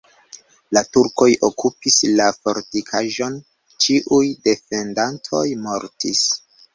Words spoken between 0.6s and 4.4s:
La turkoj okupis la fortikaĵon, ĉiuj